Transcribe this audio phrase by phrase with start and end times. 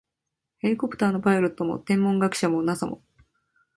[0.57, 3.03] ヘリコプターのパイロットも、天文学者も、ＮＡＳＡ も、